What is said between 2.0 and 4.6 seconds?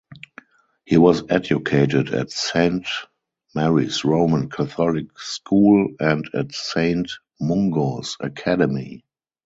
at Saint Mary's Roman